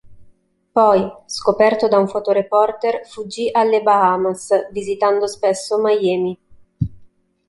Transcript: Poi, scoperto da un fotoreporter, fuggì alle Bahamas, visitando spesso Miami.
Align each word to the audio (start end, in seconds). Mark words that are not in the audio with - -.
Poi, 0.71 1.11
scoperto 1.27 1.87
da 1.87 1.99
un 1.99 2.07
fotoreporter, 2.07 3.05
fuggì 3.05 3.49
alle 3.51 3.83
Bahamas, 3.83 4.71
visitando 4.71 5.27
spesso 5.27 5.77
Miami. 5.79 6.35